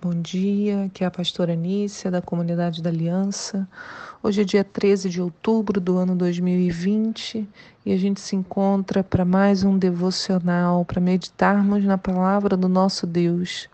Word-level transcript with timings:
bom 0.00 0.14
dia. 0.14 0.84
Aqui 0.84 1.02
é 1.02 1.06
a 1.08 1.10
pastora 1.10 1.56
Nícia, 1.56 2.08
da 2.08 2.22
Comunidade 2.22 2.80
da 2.80 2.88
Aliança. 2.88 3.68
Hoje 4.22 4.42
é 4.42 4.44
dia 4.44 4.62
13 4.62 5.10
de 5.10 5.20
outubro 5.20 5.80
do 5.80 5.96
ano 5.96 6.14
2020 6.14 7.48
e 7.84 7.92
a 7.92 7.96
gente 7.96 8.20
se 8.20 8.36
encontra 8.36 9.02
para 9.02 9.24
mais 9.24 9.64
um 9.64 9.76
devocional, 9.76 10.84
para 10.84 11.00
meditarmos 11.00 11.84
na 11.84 11.98
palavra 11.98 12.56
do 12.56 12.68
nosso 12.68 13.08
Deus. 13.08 13.68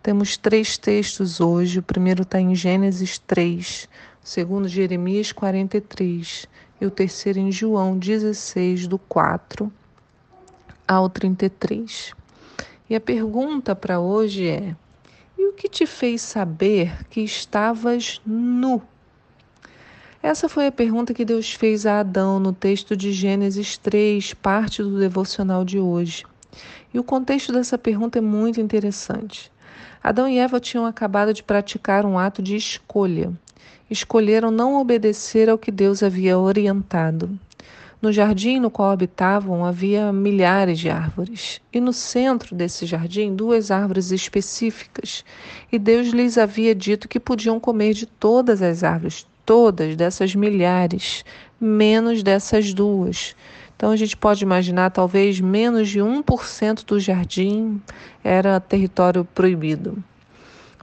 Temos 0.00 0.36
três 0.36 0.78
textos 0.78 1.40
hoje. 1.40 1.80
O 1.80 1.82
primeiro 1.82 2.22
está 2.22 2.40
em 2.40 2.54
Gênesis 2.54 3.18
3, 3.18 3.88
o 4.22 4.28
segundo, 4.28 4.68
Jeremias 4.68 5.32
43 5.32 6.46
e 6.80 6.86
o 6.86 6.90
terceiro 6.90 7.40
em 7.40 7.50
João 7.50 7.98
16, 7.98 8.86
do 8.86 8.96
4 8.96 9.72
ao 10.86 11.10
33. 11.10 12.12
E 12.88 12.94
a 12.94 13.00
pergunta 13.00 13.74
para 13.74 13.98
hoje 13.98 14.46
é: 14.46 14.76
o 15.52 15.54
que 15.54 15.68
te 15.68 15.84
fez 15.84 16.22
saber 16.22 17.06
que 17.10 17.20
estavas 17.20 18.22
nu? 18.24 18.80
Essa 20.22 20.48
foi 20.48 20.66
a 20.66 20.72
pergunta 20.72 21.12
que 21.12 21.26
Deus 21.26 21.52
fez 21.52 21.84
a 21.84 22.00
Adão 22.00 22.40
no 22.40 22.54
texto 22.54 22.96
de 22.96 23.12
Gênesis 23.12 23.76
3, 23.76 24.32
parte 24.32 24.82
do 24.82 24.98
devocional 24.98 25.62
de 25.62 25.78
hoje. 25.78 26.24
E 26.94 26.98
o 26.98 27.04
contexto 27.04 27.52
dessa 27.52 27.76
pergunta 27.76 28.18
é 28.18 28.22
muito 28.22 28.62
interessante. 28.62 29.52
Adão 30.02 30.26
e 30.26 30.38
Eva 30.38 30.58
tinham 30.58 30.86
acabado 30.86 31.34
de 31.34 31.42
praticar 31.42 32.06
um 32.06 32.18
ato 32.18 32.40
de 32.40 32.56
escolha. 32.56 33.30
Escolheram 33.90 34.50
não 34.50 34.80
obedecer 34.80 35.50
ao 35.50 35.58
que 35.58 35.70
Deus 35.70 36.02
havia 36.02 36.38
orientado. 36.38 37.38
No 38.02 38.12
jardim 38.12 38.58
no 38.58 38.68
qual 38.68 38.90
habitavam 38.90 39.64
havia 39.64 40.12
milhares 40.12 40.80
de 40.80 40.90
árvores, 40.90 41.60
e 41.72 41.80
no 41.80 41.92
centro 41.92 42.52
desse 42.52 42.84
jardim 42.84 43.32
duas 43.32 43.70
árvores 43.70 44.10
específicas, 44.10 45.24
e 45.70 45.78
Deus 45.78 46.08
lhes 46.08 46.36
havia 46.36 46.74
dito 46.74 47.06
que 47.06 47.20
podiam 47.20 47.60
comer 47.60 47.94
de 47.94 48.04
todas 48.04 48.60
as 48.60 48.82
árvores, 48.82 49.24
todas 49.46 49.94
dessas 49.94 50.34
milhares, 50.34 51.24
menos 51.60 52.24
dessas 52.24 52.74
duas. 52.74 53.36
Então 53.76 53.92
a 53.92 53.96
gente 53.96 54.16
pode 54.16 54.42
imaginar 54.42 54.90
talvez 54.90 55.40
menos 55.40 55.88
de 55.88 56.00
1% 56.00 56.84
do 56.84 56.98
jardim 56.98 57.80
era 58.24 58.58
território 58.58 59.24
proibido. 59.24 60.02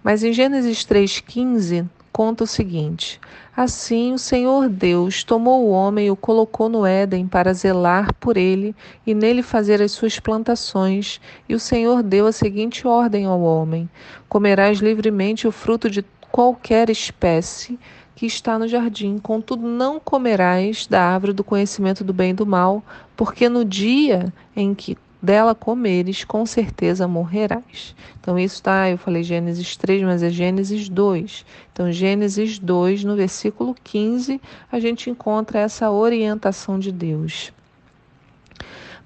Mas 0.02 0.24
em 0.24 0.32
Gênesis 0.32 0.86
3,15 0.86 1.86
conta 2.20 2.44
o 2.44 2.48
seguinte: 2.48 3.18
Assim 3.56 4.12
o 4.12 4.20
Senhor 4.20 4.68
Deus 4.68 5.24
tomou 5.24 5.64
o 5.64 5.70
homem 5.70 6.08
e 6.08 6.12
o 6.12 6.18
colocou 6.18 6.68
no 6.68 6.86
Éden 6.86 7.26
para 7.26 7.54
zelar 7.54 8.14
por 8.16 8.36
ele 8.36 8.76
e 9.08 9.14
nele 9.14 9.42
fazer 9.42 9.82
as 9.82 9.94
suas 9.94 10.20
plantações. 10.20 11.22
E 11.48 11.56
o 11.56 11.60
Senhor 11.62 12.04
deu 12.04 12.28
a 12.28 12.34
seguinte 12.34 12.86
ordem 12.86 13.26
ao 13.26 13.40
homem: 13.40 13.90
Comerás 14.28 14.80
livremente 14.80 15.48
o 15.48 15.52
fruto 15.52 15.90
de 15.90 16.04
qualquer 16.30 16.90
espécie 16.90 17.80
que 18.18 18.26
está 18.26 18.60
no 18.60 18.68
jardim, 18.68 19.18
contudo 19.18 19.66
não 19.66 19.98
comerás 19.98 20.86
da 20.88 21.02
árvore 21.02 21.32
do 21.32 21.42
conhecimento 21.42 22.04
do 22.04 22.12
bem 22.12 22.32
e 22.32 22.34
do 22.34 22.46
mal, 22.46 22.84
porque 23.16 23.48
no 23.48 23.64
dia 23.64 24.34
em 24.54 24.76
que 24.76 24.98
dela 25.22 25.54
comeres, 25.54 26.24
com 26.24 26.46
certeza 26.46 27.08
morrerás. 27.08 27.96
Então, 28.20 28.40
isso 28.40 28.56
está, 28.56 28.90
eu 28.90 28.98
falei 28.98 29.24
Gênesis 29.24 29.76
3, 29.76 30.04
mas 30.04 30.24
é 30.24 30.30
Gênesis 30.30 30.88
2. 30.88 31.46
Então, 31.74 31.92
Gênesis 31.92 32.58
2, 32.58 33.04
no 33.04 33.16
versículo 33.16 33.76
15, 33.84 34.42
a 34.72 34.80
gente 34.80 35.10
encontra 35.10 35.60
essa 35.60 35.92
orientação 35.92 36.80
de 36.80 36.92
Deus. 36.92 37.52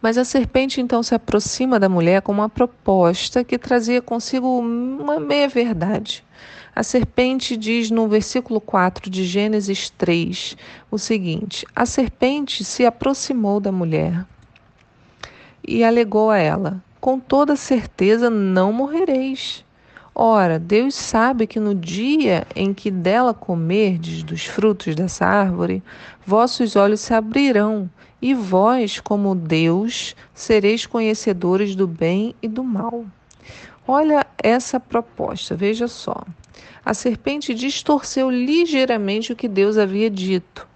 Mas 0.01 0.17
a 0.17 0.25
serpente 0.25 0.81
então 0.81 1.01
se 1.01 1.15
aproxima 1.15 1.79
da 1.79 1.87
mulher 1.87 2.21
com 2.21 2.33
uma 2.33 2.49
proposta 2.49 3.41
que 3.41 3.57
trazia 3.57 4.01
consigo 4.01 4.59
uma 4.59 5.17
meia-verdade. 5.17 6.25
A 6.75 6.83
serpente 6.83 7.55
diz 7.55 7.89
no 7.89 8.07
versículo 8.07 8.59
4 8.59 9.09
de 9.09 9.23
Gênesis 9.23 9.89
3 9.91 10.57
o 10.91 10.97
seguinte: 10.97 11.65
A 11.73 11.85
serpente 11.85 12.65
se 12.65 12.85
aproximou 12.85 13.61
da 13.61 13.71
mulher 13.71 14.25
e 15.67 15.83
alegou 15.83 16.29
a 16.29 16.37
ela: 16.37 16.83
Com 16.99 17.19
toda 17.19 17.55
certeza 17.55 18.29
não 18.29 18.71
morrereis. 18.73 19.63
Ora, 20.15 20.59
Deus 20.59 20.93
sabe 20.93 21.47
que 21.47 21.59
no 21.59 21.73
dia 21.73 22.45
em 22.55 22.71
que 22.71 22.91
dela 22.91 23.33
comerdes 23.33 24.21
dos 24.21 24.45
frutos 24.45 24.93
dessa 24.93 25.25
árvore, 25.25 25.81
vossos 26.23 26.75
olhos 26.75 27.01
se 27.01 27.13
abrirão, 27.15 27.89
e 28.21 28.33
vós, 28.33 28.99
como 28.99 29.33
Deus, 29.35 30.15
sereis 30.33 30.85
conhecedores 30.85 31.75
do 31.75 31.87
bem 31.87 32.35
e 32.41 32.47
do 32.47 32.63
mal. 32.63 33.05
Olha 33.87 34.25
essa 34.41 34.79
proposta, 34.79 35.55
veja 35.55 35.87
só. 35.87 36.23
A 36.85 36.93
serpente 36.93 37.53
distorceu 37.53 38.29
ligeiramente 38.29 39.33
o 39.33 39.35
que 39.35 39.47
Deus 39.47 39.77
havia 39.77 40.09
dito. 40.09 40.67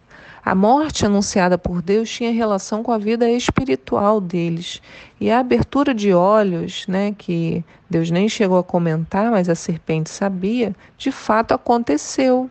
A 0.47 0.56
morte 0.56 1.06
anunciada 1.06 1.58
por 1.58 1.81
Deus 1.81 2.09
tinha 2.09 2.31
relação 2.31 2.81
com 2.81 2.94
a 2.94 2.97
vida 2.97 3.30
espiritual 3.30 4.22
deles. 4.22 4.81
E 5.19 5.30
a 5.30 5.40
abertura 5.40 5.94
de 5.94 6.13
olhos, 6.13 6.88
né, 6.88 7.13
que 7.18 7.66
Deus 7.90 8.09
nem 8.09 8.30
chegou 8.30 8.58
a 8.58 8.63
comentar, 8.63 9.30
mas 9.30 9.50
a 9.50 9.56
serpente 9.56 10.09
sabia, 10.09 10.74
de 10.97 11.12
fato 11.12 11.53
aconteceu. 11.53 12.50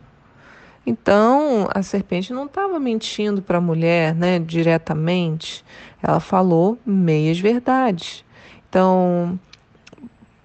Então, 0.87 1.71
a 1.75 1.83
serpente 1.83 2.34
não 2.34 2.45
estava 2.45 2.79
mentindo 2.79 3.41
para 3.41 3.57
a 3.57 3.62
mulher 3.62 4.15
né, 4.15 4.39
diretamente, 4.41 5.65
ela 6.03 6.21
falou 6.21 6.78
meias 6.84 7.41
verdades. 7.41 8.23
Então, 8.69 9.41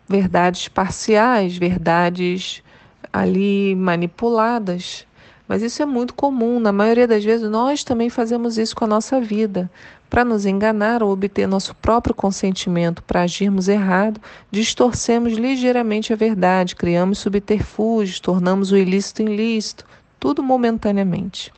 verdades 0.08 0.70
parciais, 0.70 1.58
verdades 1.58 2.64
ali 3.12 3.76
manipuladas. 3.76 5.06
Mas 5.52 5.62
isso 5.62 5.84
é 5.84 5.86
muito 5.86 6.14
comum, 6.14 6.62
na 6.62 6.72
maioria 6.72 7.06
das 7.06 7.26
vezes 7.26 7.50
nós 7.50 7.84
também 7.84 8.10
fazemos 8.10 8.58
isso 8.58 8.74
com 8.74 8.86
a 8.86 8.88
nossa 8.88 9.20
vida. 9.20 9.70
Para 10.10 10.24
nos 10.24 10.46
enganar 10.46 11.04
ou 11.04 11.12
obter 11.12 11.46
nosso 11.46 11.76
próprio 11.76 12.16
consentimento 12.16 13.04
para 13.04 13.24
agirmos 13.24 13.68
errado, 13.68 14.22
distorcemos 14.50 15.34
ligeiramente 15.34 16.14
a 16.14 16.16
verdade, 16.16 16.74
criamos 16.74 17.20
subterfúgios, 17.20 18.22
tornamos 18.22 18.72
o 18.72 18.78
ilícito 18.78 19.24
ilícito, 19.24 19.86
tudo 20.18 20.42
momentaneamente. 20.42 21.52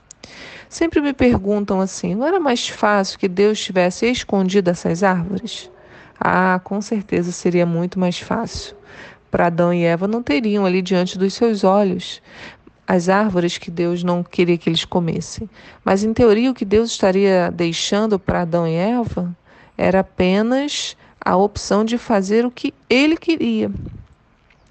Sempre 0.67 0.99
me 0.99 1.13
perguntam 1.13 1.79
assim: 1.79 2.15
não 2.15 2.25
era 2.25 2.39
mais 2.39 2.67
fácil 2.67 3.19
que 3.19 3.27
Deus 3.27 3.63
tivesse 3.63 4.07
escondido 4.09 4.71
essas 4.71 5.03
árvores? 5.03 5.69
Ah, 6.19 6.59
com 6.63 6.81
certeza 6.81 7.31
seria 7.31 7.63
muito 7.67 7.99
mais 7.99 8.17
fácil. 8.17 8.75
Para 9.29 9.47
Adão 9.47 9.71
e 9.71 9.83
Eva 9.83 10.07
não 10.07 10.23
teriam 10.23 10.65
ali 10.65 10.81
diante 10.81 11.15
dos 11.15 11.35
seus 11.35 11.63
olhos 11.63 12.21
as 12.87 13.09
árvores 13.09 13.57
que 13.57 13.71
Deus 13.71 14.03
não 14.03 14.23
queria 14.23 14.57
que 14.57 14.69
eles 14.69 14.85
comessem. 14.85 15.49
Mas, 15.83 16.03
em 16.03 16.13
teoria, 16.13 16.51
o 16.51 16.53
que 16.53 16.65
Deus 16.65 16.91
estaria 16.91 17.49
deixando 17.51 18.19
para 18.19 18.41
Adão 18.41 18.67
e 18.67 18.73
Eva 18.73 19.35
era 19.77 20.01
apenas 20.01 20.95
a 21.23 21.35
opção 21.35 21.85
de 21.85 21.97
fazer 21.97 22.45
o 22.45 22.51
que 22.51 22.73
ele 22.89 23.15
queria. 23.15 23.71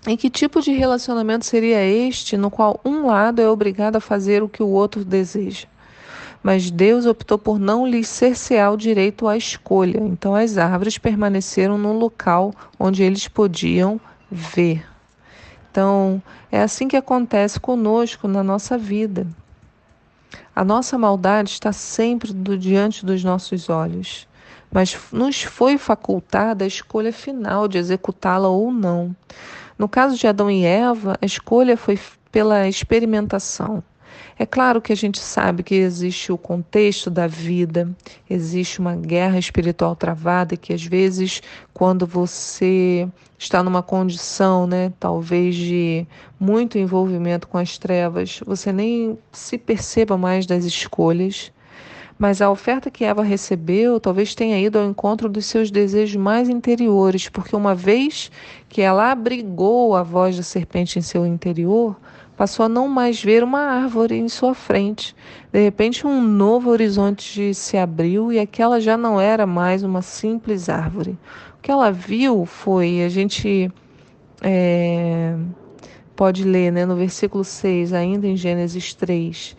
Em 0.07 0.17
que 0.17 0.29
tipo 0.29 0.61
de 0.61 0.73
relacionamento 0.73 1.47
seria 1.47 1.83
este 1.85 2.37
no 2.37 2.51
qual 2.51 2.81
um 2.85 3.07
lado 3.07 3.41
é 3.41 3.49
obrigado 3.49 3.97
a 3.97 4.01
fazer 4.01 4.43
o 4.43 4.49
que 4.49 4.63
o 4.63 4.69
outro 4.69 5.05
deseja? 5.05 5.67
Mas 6.43 6.73
Deus 6.73 7.07
optou 7.07 7.39
por 7.39 7.59
não 7.59 7.87
lhes 7.87 8.09
cercear 8.09 8.73
o 8.73 8.77
direito 8.77 9.29
à 9.29 9.37
escolha. 9.37 10.01
Então 10.01 10.35
as 10.35 10.59
árvores 10.59 10.99
permaneceram 10.99 11.79
no 11.79 11.93
local 11.93 12.53
onde 12.79 13.03
eles 13.05 13.29
podiam 13.29 14.01
ver. 14.29 14.92
Então, 15.73 16.23
é 16.51 16.61
assim 16.61 16.87
que 16.87 16.99
acontece 16.99 17.59
conosco 17.59 18.29
na 18.29 18.43
nossa 18.43 18.77
vida. 18.77 19.27
A 20.55 20.63
nossa 20.63 20.99
maldade 20.99 21.49
está 21.49 21.73
sempre 21.73 22.31
do, 22.31 22.59
diante 22.59 23.07
dos 23.07 23.25
nossos 23.25 23.71
olhos, 23.71 24.29
mas 24.71 24.95
nos 25.11 25.43
foi 25.43 25.79
facultada 25.79 26.63
a 26.63 26.69
escolha 26.69 27.11
final 27.11 27.67
de 27.67 27.79
executá-la 27.79 28.49
ou 28.49 28.71
não. 28.71 29.17
No 29.79 29.89
caso 29.89 30.15
de 30.19 30.27
Adão 30.27 30.51
e 30.51 30.63
Eva, 30.63 31.17
a 31.23 31.25
escolha 31.25 31.75
foi 31.75 31.99
pela 32.31 32.69
experimentação. 32.69 33.83
É 34.39 34.47
claro 34.47 34.81
que 34.81 34.93
a 34.93 34.97
gente 34.97 35.19
sabe 35.19 35.63
que 35.63 35.75
existe 35.75 36.33
o 36.33 36.39
contexto 36.39 37.11
da 37.11 37.27
vida, 37.27 37.91
existe 38.29 38.81
uma 38.81 38.97
guerra 38.97 39.39
espiritual 39.39 39.95
travada 39.95 40.57
que 40.57 40.73
às 40.73 40.85
vezes 40.85 41.43
quando 41.75 42.07
você 42.07 43.07
está 43.39 43.63
numa 43.63 43.83
condição, 43.83 44.67
né, 44.67 44.93
talvez 44.99 45.55
de 45.55 46.07
muito 46.41 46.79
envolvimento 46.79 47.47
com 47.47 47.59
as 47.59 47.77
trevas, 47.77 48.41
você 48.47 48.73
nem 48.73 49.19
se 49.33 49.59
perceba 49.59 50.17
mais 50.17 50.47
das 50.47 50.65
escolhas. 50.65 51.53
Mas 52.19 52.41
a 52.41 52.51
oferta 52.51 52.91
que 52.91 53.05
Eva 53.05 53.23
recebeu 53.23 53.99
talvez 53.99 54.35
tenha 54.35 54.59
ido 54.61 54.79
ao 54.79 54.89
encontro 54.89 55.29
dos 55.29 55.47
seus 55.47 55.71
desejos 55.71 56.17
mais 56.17 56.49
interiores, 56.49 57.29
porque 57.29 57.57
uma 57.57 57.75
vez 57.75 58.31
que 58.69 58.81
ela 58.81 59.11
abrigou 59.11 59.97
a 59.97 60.03
voz 60.03 60.37
da 60.37 60.43
serpente 60.43 60.99
em 60.99 61.03
seu 61.03 61.27
interior, 61.27 61.97
passou 62.43 62.67
a 62.67 62.69
não 62.69 62.89
mais 62.89 63.23
ver 63.23 63.45
uma 63.45 63.61
árvore 63.61 64.17
em 64.17 64.29
sua 64.29 64.53
frente. 64.53 65.15
De 65.53 65.63
repente, 65.63 66.05
um 66.05 66.21
novo 66.21 66.71
horizonte 66.71 67.55
se 67.55 67.77
abriu 67.77 68.33
e 68.33 68.41
aquela 68.41 68.81
já 68.81 68.97
não 68.97 69.21
era 69.21 69.47
mais 69.47 69.85
uma 69.85 70.03
simples 70.03 70.69
árvore. 70.69 71.17
O 71.57 71.63
que 71.63 71.71
ela 71.71 71.93
viu 71.93 72.45
foi, 72.45 73.05
a 73.05 73.09
gente 73.09 73.71
é, 74.43 75.37
pode 76.17 76.43
ler 76.43 76.73
né, 76.73 76.85
no 76.85 76.97
versículo 76.97 77.45
6, 77.45 77.93
ainda 77.93 78.27
em 78.27 78.37
Gênesis 78.37 78.93
3, 78.93 79.57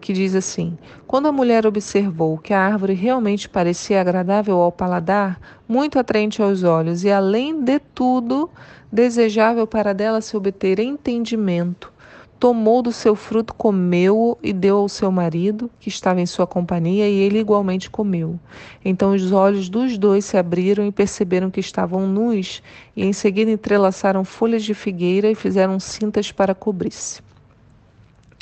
que 0.00 0.12
diz 0.12 0.34
assim: 0.34 0.76
Quando 1.06 1.28
a 1.28 1.32
mulher 1.32 1.66
observou 1.66 2.38
que 2.38 2.52
a 2.52 2.60
árvore 2.60 2.94
realmente 2.94 3.48
parecia 3.48 4.00
agradável 4.00 4.56
ao 4.56 4.72
paladar, 4.72 5.40
muito 5.68 5.98
atraente 5.98 6.42
aos 6.42 6.64
olhos 6.64 7.04
e, 7.04 7.12
além 7.12 7.62
de 7.62 7.78
tudo, 7.78 8.50
desejável 8.90 9.66
para 9.66 9.94
dela 9.94 10.20
se 10.20 10.36
obter 10.36 10.80
entendimento, 10.80 11.92
tomou 12.40 12.80
do 12.80 12.90
seu 12.90 13.14
fruto, 13.14 13.52
comeu-o 13.52 14.38
e 14.42 14.50
deu 14.52 14.78
ao 14.78 14.88
seu 14.88 15.12
marido, 15.12 15.70
que 15.78 15.90
estava 15.90 16.22
em 16.22 16.26
sua 16.26 16.46
companhia, 16.46 17.06
e 17.06 17.20
ele 17.20 17.38
igualmente 17.38 17.90
comeu. 17.90 18.40
Então 18.82 19.14
os 19.14 19.30
olhos 19.30 19.68
dos 19.68 19.98
dois 19.98 20.24
se 20.24 20.38
abriram 20.38 20.86
e 20.86 20.90
perceberam 20.90 21.50
que 21.50 21.60
estavam 21.60 22.08
nus, 22.08 22.62
e 22.96 23.04
em 23.04 23.12
seguida 23.12 23.50
entrelaçaram 23.50 24.24
folhas 24.24 24.64
de 24.64 24.72
figueira 24.72 25.30
e 25.30 25.34
fizeram 25.34 25.78
cintas 25.78 26.32
para 26.32 26.54
cobrir-se. 26.54 27.29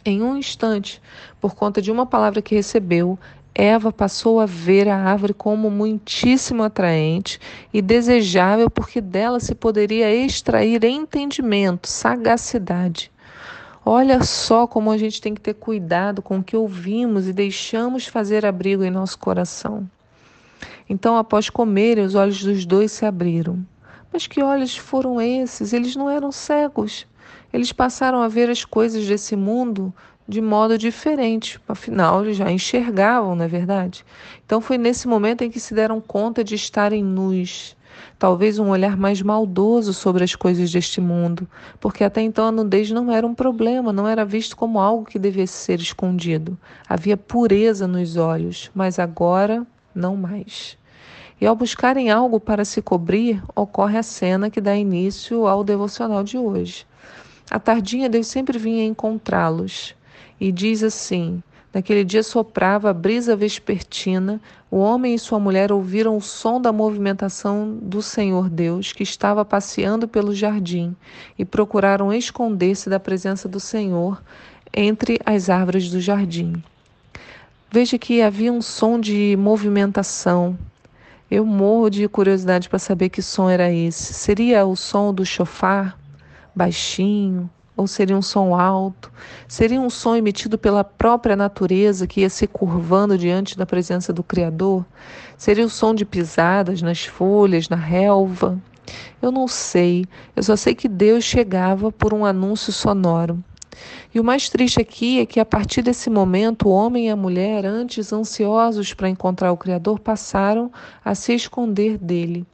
Em 0.08 0.22
um 0.22 0.38
instante, 0.38 1.02
por 1.38 1.54
conta 1.54 1.82
de 1.82 1.92
uma 1.92 2.06
palavra 2.06 2.40
que 2.40 2.54
recebeu, 2.54 3.18
Eva 3.54 3.92
passou 3.92 4.40
a 4.40 4.46
ver 4.46 4.88
a 4.88 4.96
árvore 4.96 5.34
como 5.34 5.70
muitíssimo 5.70 6.62
atraente 6.62 7.38
e 7.74 7.82
desejável, 7.82 8.70
porque 8.70 9.02
dela 9.02 9.38
se 9.38 9.54
poderia 9.54 10.10
extrair 10.14 10.82
entendimento, 10.82 11.86
sagacidade. 11.86 13.12
Olha 13.84 14.22
só 14.22 14.66
como 14.66 14.90
a 14.90 14.96
gente 14.96 15.20
tem 15.20 15.34
que 15.34 15.42
ter 15.42 15.52
cuidado 15.52 16.22
com 16.22 16.38
o 16.38 16.42
que 16.42 16.56
ouvimos 16.56 17.28
e 17.28 17.32
deixamos 17.34 18.06
fazer 18.06 18.46
abrigo 18.46 18.84
em 18.84 18.90
nosso 18.90 19.18
coração. 19.18 19.86
Então, 20.88 21.18
após 21.18 21.50
comerem, 21.50 22.02
os 22.02 22.14
olhos 22.14 22.42
dos 22.42 22.64
dois 22.64 22.92
se 22.92 23.04
abriram. 23.04 23.58
Mas 24.10 24.26
que 24.26 24.42
olhos 24.42 24.74
foram 24.74 25.20
esses? 25.20 25.74
Eles 25.74 25.94
não 25.94 26.08
eram 26.08 26.32
cegos. 26.32 27.06
Eles 27.52 27.72
passaram 27.72 28.22
a 28.22 28.28
ver 28.28 28.50
as 28.50 28.64
coisas 28.64 29.06
desse 29.06 29.34
mundo 29.36 29.92
de 30.28 30.42
modo 30.42 30.76
diferente, 30.76 31.58
afinal 31.66 32.22
eles 32.22 32.36
já 32.36 32.52
enxergavam, 32.52 33.34
não 33.34 33.46
é 33.46 33.48
verdade? 33.48 34.04
Então 34.44 34.60
foi 34.60 34.76
nesse 34.76 35.08
momento 35.08 35.42
em 35.42 35.50
que 35.50 35.58
se 35.58 35.72
deram 35.72 36.02
conta 36.02 36.44
de 36.44 36.54
estarem 36.54 37.02
nus, 37.02 37.74
talvez 38.18 38.58
um 38.58 38.68
olhar 38.68 38.94
mais 38.94 39.22
maldoso 39.22 39.94
sobre 39.94 40.22
as 40.22 40.34
coisas 40.34 40.70
deste 40.70 41.00
mundo, 41.00 41.48
porque 41.80 42.04
até 42.04 42.20
então 42.20 42.46
a 42.46 42.52
nudez 42.52 42.90
não 42.90 43.10
era 43.10 43.26
um 43.26 43.34
problema, 43.34 43.90
não 43.90 44.06
era 44.06 44.22
visto 44.22 44.54
como 44.54 44.78
algo 44.78 45.06
que 45.06 45.18
devesse 45.18 45.54
ser 45.54 45.80
escondido. 45.80 46.58
Havia 46.86 47.16
pureza 47.16 47.88
nos 47.88 48.16
olhos, 48.16 48.70
mas 48.74 48.98
agora 48.98 49.66
não 49.94 50.14
mais. 50.14 50.76
E 51.40 51.46
ao 51.46 51.56
buscarem 51.56 52.10
algo 52.10 52.38
para 52.38 52.64
se 52.64 52.82
cobrir, 52.82 53.42
ocorre 53.54 53.96
a 53.96 54.02
cena 54.02 54.50
que 54.50 54.60
dá 54.60 54.76
início 54.76 55.46
ao 55.46 55.64
devocional 55.64 56.22
de 56.22 56.36
hoje. 56.36 56.84
À 57.50 57.58
tardinha, 57.58 58.08
Deus 58.08 58.26
sempre 58.26 58.58
vinha 58.58 58.84
encontrá-los. 58.84 59.94
E 60.40 60.52
diz 60.52 60.82
assim: 60.82 61.42
Naquele 61.72 62.04
dia 62.04 62.22
soprava 62.22 62.90
a 62.90 62.94
brisa 62.94 63.36
vespertina, 63.36 64.40
o 64.70 64.78
homem 64.78 65.14
e 65.14 65.18
sua 65.18 65.38
mulher 65.38 65.70
ouviram 65.70 66.16
o 66.16 66.20
som 66.20 66.60
da 66.60 66.72
movimentação 66.72 67.78
do 67.80 68.02
Senhor 68.02 68.48
Deus, 68.48 68.92
que 68.92 69.02
estava 69.02 69.44
passeando 69.44 70.08
pelo 70.08 70.34
jardim, 70.34 70.96
e 71.38 71.44
procuraram 71.44 72.12
esconder-se 72.12 72.90
da 72.90 72.98
presença 72.98 73.48
do 73.48 73.60
Senhor 73.60 74.22
entre 74.72 75.18
as 75.24 75.48
árvores 75.48 75.90
do 75.90 76.00
jardim. 76.00 76.62
Veja 77.70 77.98
que 77.98 78.22
havia 78.22 78.52
um 78.52 78.62
som 78.62 78.98
de 78.98 79.36
movimentação. 79.38 80.58
Eu 81.30 81.44
morro 81.44 81.90
de 81.90 82.08
curiosidade 82.08 82.68
para 82.68 82.78
saber 82.78 83.10
que 83.10 83.20
som 83.20 83.48
era 83.48 83.70
esse. 83.70 84.14
Seria 84.14 84.64
o 84.64 84.74
som 84.74 85.12
do 85.12 85.24
chofar? 85.24 85.98
Baixinho, 86.58 87.48
ou 87.76 87.86
seria 87.86 88.16
um 88.16 88.22
som 88.22 88.58
alto? 88.58 89.12
Seria 89.46 89.80
um 89.80 89.88
som 89.88 90.16
emitido 90.16 90.58
pela 90.58 90.82
própria 90.82 91.36
natureza 91.36 92.08
que 92.08 92.22
ia 92.22 92.28
se 92.28 92.48
curvando 92.48 93.16
diante 93.16 93.56
da 93.56 93.64
presença 93.64 94.12
do 94.12 94.24
Criador? 94.24 94.84
Seria 95.36 95.64
o 95.64 95.70
som 95.70 95.94
de 95.94 96.04
pisadas 96.04 96.82
nas 96.82 97.04
folhas, 97.04 97.68
na 97.68 97.76
relva? 97.76 98.60
Eu 99.22 99.30
não 99.30 99.46
sei, 99.46 100.04
eu 100.34 100.42
só 100.42 100.56
sei 100.56 100.74
que 100.74 100.88
Deus 100.88 101.22
chegava 101.22 101.92
por 101.92 102.12
um 102.12 102.24
anúncio 102.24 102.72
sonoro. 102.72 103.42
E 104.12 104.18
o 104.18 104.24
mais 104.24 104.48
triste 104.48 104.80
aqui 104.80 105.20
é 105.20 105.26
que 105.26 105.38
a 105.38 105.44
partir 105.44 105.82
desse 105.82 106.10
momento 106.10 106.68
o 106.68 106.72
homem 106.72 107.06
e 107.06 107.10
a 107.10 107.16
mulher, 107.16 107.64
antes 107.64 108.12
ansiosos 108.12 108.92
para 108.92 109.08
encontrar 109.08 109.52
o 109.52 109.56
Criador, 109.56 110.00
passaram 110.00 110.72
a 111.04 111.14
se 111.14 111.32
esconder 111.32 111.96
dele. 111.96 112.44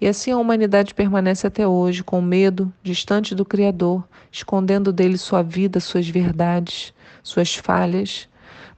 E 0.00 0.06
assim 0.08 0.30
a 0.30 0.38
humanidade 0.38 0.94
permanece 0.94 1.46
até 1.46 1.66
hoje, 1.66 2.02
com 2.02 2.20
medo, 2.20 2.72
distante 2.82 3.34
do 3.34 3.44
Criador, 3.44 4.04
escondendo 4.30 4.92
dele 4.92 5.16
sua 5.16 5.42
vida, 5.42 5.80
suas 5.80 6.08
verdades, 6.08 6.92
suas 7.22 7.54
falhas. 7.54 8.28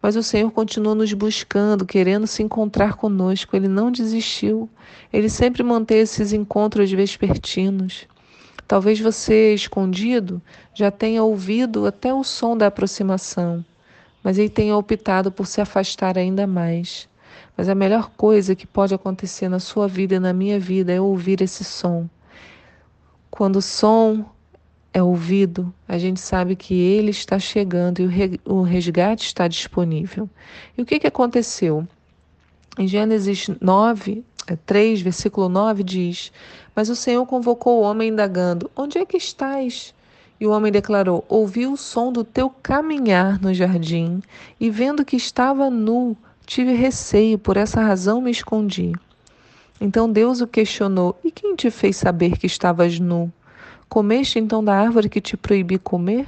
Mas 0.02 0.16
o 0.16 0.22
Senhor 0.22 0.50
continua 0.50 0.94
nos 0.94 1.12
buscando, 1.14 1.86
querendo 1.86 2.26
se 2.26 2.42
encontrar 2.42 2.94
conosco. 2.94 3.56
Ele 3.56 3.68
não 3.68 3.90
desistiu. 3.90 4.68
Ele 5.10 5.30
sempre 5.30 5.62
mantém 5.62 6.00
esses 6.00 6.32
encontros 6.32 6.92
vespertinos. 6.92 8.06
Talvez 8.66 8.98
você, 8.98 9.54
escondido, 9.54 10.40
já 10.74 10.90
tenha 10.90 11.22
ouvido 11.22 11.86
até 11.86 12.12
o 12.12 12.24
som 12.24 12.56
da 12.56 12.66
aproximação, 12.66 13.64
mas 14.22 14.38
ele 14.38 14.48
tenha 14.48 14.76
optado 14.76 15.30
por 15.30 15.46
se 15.46 15.60
afastar 15.60 16.16
ainda 16.16 16.46
mais. 16.46 17.08
Mas 17.56 17.68
a 17.68 17.74
melhor 17.74 18.10
coisa 18.16 18.54
que 18.54 18.66
pode 18.66 18.94
acontecer 18.94 19.48
na 19.48 19.60
sua 19.60 19.86
vida 19.86 20.16
e 20.16 20.18
na 20.20 20.32
minha 20.32 20.58
vida 20.58 20.92
é 20.92 21.00
ouvir 21.00 21.40
esse 21.40 21.64
som. 21.64 22.08
Quando 23.30 23.56
o 23.56 23.62
som 23.62 24.24
é 24.92 25.02
ouvido, 25.02 25.72
a 25.88 25.98
gente 25.98 26.20
sabe 26.20 26.54
que 26.54 26.74
ele 26.74 27.10
está 27.10 27.38
chegando 27.38 28.00
e 28.00 28.40
o 28.44 28.62
resgate 28.62 29.26
está 29.26 29.48
disponível. 29.48 30.28
E 30.78 30.82
o 30.82 30.86
que, 30.86 31.00
que 31.00 31.06
aconteceu? 31.06 31.86
Em 32.78 32.86
Gênesis 32.86 33.48
9, 33.60 34.24
3, 34.66 35.00
é, 35.00 35.02
versículo 35.02 35.48
9 35.48 35.82
diz: 35.82 36.32
Mas 36.74 36.88
o 36.88 36.96
Senhor 36.96 37.24
convocou 37.26 37.80
o 37.80 37.82
homem 37.82 38.10
indagando: 38.10 38.70
Onde 38.76 38.98
é 38.98 39.06
que 39.06 39.16
estás? 39.16 39.94
E 40.40 40.46
o 40.46 40.50
homem 40.50 40.70
declarou: 40.70 41.24
Ouvi 41.28 41.66
o 41.66 41.76
som 41.76 42.12
do 42.12 42.24
teu 42.24 42.50
caminhar 42.50 43.40
no 43.40 43.54
jardim, 43.54 44.22
e 44.60 44.70
vendo 44.70 45.04
que 45.04 45.16
estava 45.16 45.70
nu, 45.70 46.16
Tive 46.46 46.74
receio, 46.74 47.38
por 47.38 47.56
essa 47.56 47.80
razão 47.80 48.20
me 48.20 48.30
escondi. 48.30 48.92
Então 49.80 50.10
Deus 50.10 50.42
o 50.42 50.46
questionou: 50.46 51.18
E 51.24 51.30
quem 51.30 51.56
te 51.56 51.70
fez 51.70 51.96
saber 51.96 52.36
que 52.36 52.46
estavas 52.46 53.00
nu? 53.00 53.32
Comeste 53.88 54.38
então 54.38 54.62
da 54.62 54.76
árvore 54.76 55.08
que 55.08 55.22
te 55.22 55.38
proibi 55.38 55.78
comer? 55.78 56.26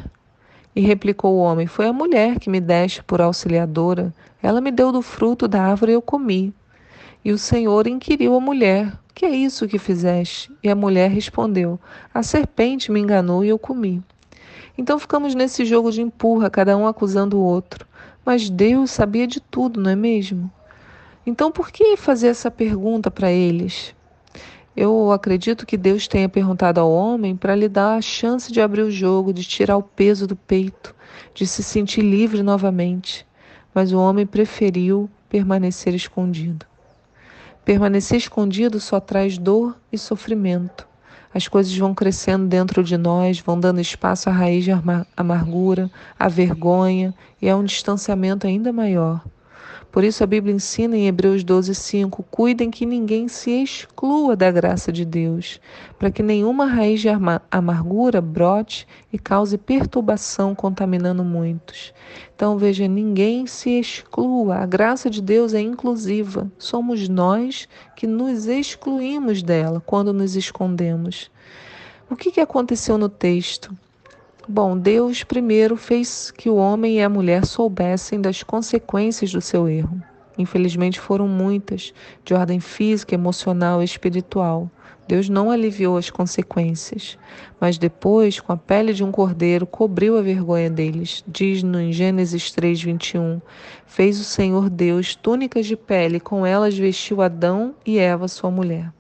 E 0.75 0.81
replicou 0.81 1.35
o 1.35 1.39
homem: 1.39 1.67
Foi 1.67 1.87
a 1.87 1.93
mulher 1.93 2.39
que 2.39 2.49
me 2.49 2.61
deste 2.61 3.05
por 3.05 3.21
auxiliadora. 3.21 4.13
Ela 4.43 4.61
me 4.61 4.71
deu 4.71 4.91
do 4.91 5.03
fruto 5.03 5.47
da 5.47 5.63
árvore 5.63 5.93
e 5.93 5.95
eu 5.95 6.03
comi. 6.03 6.53
E 7.23 7.31
o 7.31 7.39
Senhor 7.39 7.87
inquiriu 7.87 8.35
a 8.35 8.41
mulher: 8.41 8.93
Que 9.15 9.27
é 9.27 9.31
isso 9.31 9.69
que 9.69 9.79
fizeste? 9.79 10.51
E 10.63 10.71
a 10.71 10.75
mulher 10.75 11.11
respondeu: 11.11 11.79
A 12.13 12.23
serpente 12.23 12.91
me 12.91 13.01
enganou 13.01 13.45
e 13.45 13.49
eu 13.49 13.59
comi. 13.59 14.03
Então 14.79 14.99
ficamos 14.99 15.35
nesse 15.35 15.65
jogo 15.67 15.93
de 15.93 16.01
empurra, 16.01 16.49
cada 16.49 16.75
um 16.75 16.87
acusando 16.87 17.39
o 17.39 17.43
outro. 17.43 17.87
Mas 18.27 18.51
Deus 18.51 18.91
sabia 18.91 19.25
de 19.25 19.39
tudo, 19.39 19.81
não 19.81 19.89
é 19.89 19.95
mesmo? 19.95 20.51
Então, 21.25 21.53
por 21.53 21.71
que 21.71 21.97
fazer 21.97 22.27
essa 22.27 22.51
pergunta 22.51 23.09
para 23.09 23.31
eles? 23.31 23.95
Eu 24.77 25.13
acredito 25.13 25.65
que 25.65 25.77
Deus 25.77 26.09
tenha 26.09 26.29
perguntado 26.29 26.81
ao 26.81 26.91
homem 26.91 27.37
para 27.37 27.55
lhe 27.55 27.69
dar 27.69 27.95
a 27.95 28.03
chance 28.03 28.51
de 28.51 28.61
abrir 28.61 28.83
o 28.83 28.91
jogo, 28.91 29.33
de 29.33 29.45
tirar 29.45 29.77
o 29.77 29.83
peso 29.83 30.27
do 30.27 30.35
peito, 30.35 30.93
de 31.33 31.47
se 31.47 31.63
sentir 31.63 32.01
livre 32.01 32.43
novamente. 32.43 33.25
Mas 33.73 33.93
o 33.93 33.99
homem 33.99 34.27
preferiu 34.27 35.09
permanecer 35.29 35.95
escondido. 35.95 36.67
Permanecer 37.65 38.19
escondido 38.19 38.81
só 38.81 38.99
traz 38.99 39.39
dor 39.39 39.77
e 39.93 39.97
sofrimento. 39.97 40.85
As 41.35 41.49
coisas 41.49 41.77
vão 41.77 41.95
crescendo 41.95 42.47
dentro 42.47 42.83
de 42.83 42.97
nós, 42.97 43.39
vão 43.41 43.59
dando 43.59 43.81
espaço 43.81 44.29
à 44.29 44.33
raiz 44.33 44.65
de 44.65 44.71
amargura, 45.17 45.91
à 46.19 46.29
vergonha 46.29 47.15
e 47.41 47.49
a 47.49 47.57
um 47.57 47.65
distanciamento 47.65 48.47
ainda 48.47 48.73
maior. 48.73 49.23
Por 49.97 50.05
isso 50.05 50.23
a 50.23 50.27
Bíblia 50.27 50.55
ensina 50.55 50.95
em 50.95 51.09
Hebreus 51.09 51.43
12, 51.43 51.75
5, 51.75 52.23
cuidem 52.25 52.71
que 52.71 52.85
ninguém 52.85 53.29
se 53.29 53.51
exclua 53.51 54.37
da 54.37 54.51
graça 54.51 54.93
de 54.93 55.07
Deus, 55.07 55.59
para 55.99 56.11
que 56.11 56.23
nenhuma 56.23 56.67
raiz 56.67 57.01
de 57.01 57.09
amargura 57.51 58.21
brote 58.21 58.87
e 59.11 59.19
cause 59.19 59.57
perturbação, 59.57 60.55
contaminando 60.55 61.25
muitos. 61.25 61.95
Então 62.35 62.59
veja, 62.59 62.87
ninguém 62.87 63.47
se 63.47 63.71
exclua, 63.71 64.57
a 64.57 64.67
graça 64.67 65.09
de 65.09 65.23
Deus 65.23 65.55
é 65.55 65.63
inclusiva. 65.63 66.53
Somos 66.59 67.09
nós 67.09 67.67
que 67.97 68.07
nos 68.07 68.45
excluímos 68.45 69.43
dela 69.43 69.81
quando 69.81 70.13
nos 70.13 70.37
escondemos. 70.37 71.31
O 72.11 72.15
que, 72.15 72.31
que 72.31 72.41
aconteceu 72.43 72.99
no 72.99 73.09
texto? 73.09 73.75
Bom, 74.49 74.79
Deus 74.79 75.25
primeiro 75.25 75.77
fez 75.77 76.31
que 76.31 76.49
o 76.49 76.55
homem 76.55 76.99
e 76.99 77.03
a 77.03 77.09
mulher 77.09 77.45
soubessem 77.45 78.21
das 78.21 78.45
consequências 78.45 79.33
do 79.33 79.41
seu 79.41 79.69
erro. 79.69 80.01
Infelizmente 80.39 81.01
foram 81.01 81.27
muitas, 81.27 81.93
de 82.25 82.33
ordem 82.33 82.61
física, 82.61 83.13
emocional 83.13 83.83
e 83.83 83.85
espiritual. 83.85 84.71
Deus 85.09 85.29
não 85.29 85.51
aliviou 85.51 85.97
as 85.97 86.11
consequências, 86.11 87.19
mas 87.61 87.77
depois, 87.77 88.39
com 88.39 88.53
a 88.53 88.57
pele 88.57 88.93
de 88.93 89.03
um 89.03 89.11
cordeiro, 89.11 89.67
cobriu 89.67 90.17
a 90.17 90.23
vergonha 90.23 90.71
deles. 90.71 91.25
Diz 91.27 91.65
no 91.65 91.81
em 91.81 91.93
Gênesis 91.93 92.53
3:21, 92.53 93.41
fez 93.85 94.21
o 94.21 94.25
Senhor 94.25 94.71
Deus 94.71 95.17
túnicas 95.17 95.67
de 95.67 95.77
pele, 95.77 96.21
com 96.21 96.47
elas 96.47 96.79
vestiu 96.79 97.21
Adão 97.21 97.75
e 97.85 97.99
Eva, 97.99 98.29
sua 98.29 98.51
mulher. 98.51 98.96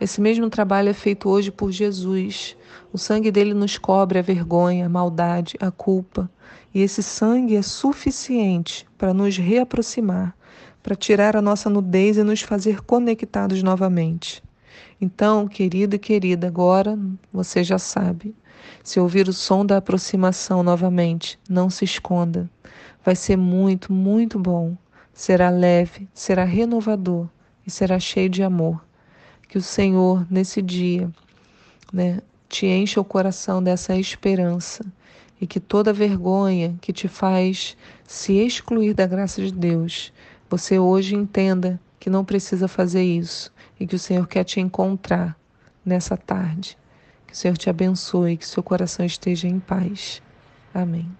Esse 0.00 0.18
mesmo 0.18 0.48
trabalho 0.48 0.88
é 0.88 0.94
feito 0.94 1.28
hoje 1.28 1.50
por 1.50 1.70
Jesus. 1.70 2.56
O 2.90 2.96
sangue 2.96 3.30
dele 3.30 3.52
nos 3.52 3.76
cobre 3.76 4.18
a 4.18 4.22
vergonha, 4.22 4.86
a 4.86 4.88
maldade, 4.88 5.58
a 5.60 5.70
culpa. 5.70 6.30
E 6.74 6.80
esse 6.80 7.02
sangue 7.02 7.54
é 7.54 7.60
suficiente 7.60 8.86
para 8.96 9.12
nos 9.12 9.36
reaproximar, 9.36 10.34
para 10.82 10.96
tirar 10.96 11.36
a 11.36 11.42
nossa 11.42 11.68
nudez 11.68 12.16
e 12.16 12.22
nos 12.22 12.40
fazer 12.40 12.80
conectados 12.80 13.62
novamente. 13.62 14.42
Então, 14.98 15.46
querido 15.46 15.96
e 15.96 15.98
querida, 15.98 16.46
agora 16.46 16.98
você 17.30 17.62
já 17.62 17.78
sabe. 17.78 18.34
Se 18.82 18.98
ouvir 18.98 19.28
o 19.28 19.34
som 19.34 19.66
da 19.66 19.76
aproximação 19.76 20.62
novamente, 20.62 21.38
não 21.46 21.68
se 21.68 21.84
esconda. 21.84 22.48
Vai 23.04 23.14
ser 23.14 23.36
muito, 23.36 23.92
muito 23.92 24.38
bom. 24.38 24.74
Será 25.12 25.50
leve, 25.50 26.08
será 26.14 26.44
renovador 26.44 27.28
e 27.66 27.70
será 27.70 27.98
cheio 27.98 28.30
de 28.30 28.42
amor. 28.42 28.80
Que 29.50 29.58
o 29.58 29.62
Senhor, 29.62 30.24
nesse 30.30 30.62
dia, 30.62 31.10
né, 31.92 32.20
te 32.48 32.66
encha 32.66 33.00
o 33.00 33.04
coração 33.04 33.60
dessa 33.60 33.96
esperança 33.96 34.86
e 35.40 35.46
que 35.46 35.58
toda 35.58 35.92
vergonha 35.92 36.76
que 36.80 36.92
te 36.92 37.08
faz 37.08 37.76
se 38.06 38.34
excluir 38.34 38.94
da 38.94 39.08
graça 39.08 39.42
de 39.42 39.50
Deus, 39.50 40.12
você 40.48 40.78
hoje 40.78 41.16
entenda 41.16 41.80
que 41.98 42.08
não 42.08 42.24
precisa 42.24 42.68
fazer 42.68 43.02
isso 43.02 43.52
e 43.78 43.88
que 43.88 43.96
o 43.96 43.98
Senhor 43.98 44.28
quer 44.28 44.44
te 44.44 44.60
encontrar 44.60 45.36
nessa 45.84 46.16
tarde. 46.16 46.78
Que 47.26 47.32
o 47.32 47.36
Senhor 47.36 47.58
te 47.58 47.68
abençoe 47.68 48.34
e 48.34 48.36
que 48.36 48.46
seu 48.46 48.62
coração 48.62 49.04
esteja 49.04 49.48
em 49.48 49.58
paz. 49.58 50.22
Amém. 50.72 51.10